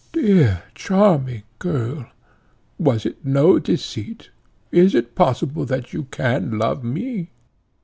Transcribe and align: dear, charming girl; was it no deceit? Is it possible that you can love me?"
dear, 0.13 0.63
charming 0.73 1.43
girl; 1.59 2.07
was 2.79 3.05
it 3.05 3.23
no 3.23 3.59
deceit? 3.59 4.31
Is 4.71 4.95
it 4.95 5.13
possible 5.13 5.63
that 5.65 5.93
you 5.93 6.05
can 6.05 6.57
love 6.57 6.83
me?" 6.83 7.29